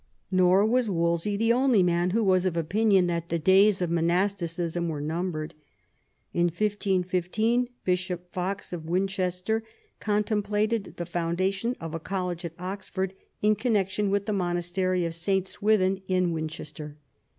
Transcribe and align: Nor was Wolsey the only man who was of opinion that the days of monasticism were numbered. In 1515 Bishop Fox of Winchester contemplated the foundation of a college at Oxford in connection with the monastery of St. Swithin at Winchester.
Nor 0.31 0.65
was 0.65 0.89
Wolsey 0.89 1.37
the 1.37 1.53
only 1.53 1.83
man 1.83 2.09
who 2.09 2.23
was 2.23 2.47
of 2.47 2.57
opinion 2.57 3.05
that 3.05 3.29
the 3.29 3.37
days 3.37 3.83
of 3.83 3.91
monasticism 3.91 4.89
were 4.89 4.99
numbered. 4.99 5.53
In 6.33 6.45
1515 6.45 7.69
Bishop 7.83 8.33
Fox 8.33 8.73
of 8.73 8.87
Winchester 8.89 9.63
contemplated 9.99 10.95
the 10.97 11.05
foundation 11.05 11.75
of 11.79 11.93
a 11.93 11.99
college 11.99 12.43
at 12.43 12.53
Oxford 12.57 13.13
in 13.43 13.53
connection 13.53 14.09
with 14.09 14.25
the 14.25 14.33
monastery 14.33 15.05
of 15.05 15.13
St. 15.13 15.47
Swithin 15.47 16.01
at 16.09 16.29
Winchester. 16.29 16.97